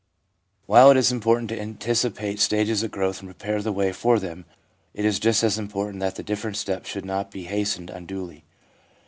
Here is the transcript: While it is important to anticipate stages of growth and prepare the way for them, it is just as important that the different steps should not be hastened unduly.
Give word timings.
While 0.65 0.89
it 0.89 0.97
is 0.97 1.11
important 1.11 1.47
to 1.49 1.61
anticipate 1.61 2.39
stages 2.39 2.81
of 2.81 2.89
growth 2.89 3.19
and 3.19 3.27
prepare 3.27 3.61
the 3.61 3.71
way 3.71 3.91
for 3.91 4.17
them, 4.17 4.45
it 4.95 5.05
is 5.05 5.19
just 5.19 5.43
as 5.43 5.59
important 5.59 5.99
that 5.99 6.15
the 6.15 6.23
different 6.23 6.57
steps 6.57 6.89
should 6.89 7.05
not 7.05 7.29
be 7.29 7.43
hastened 7.43 7.91
unduly. 7.91 8.43